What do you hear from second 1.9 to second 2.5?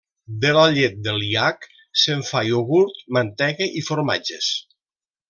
se'n fa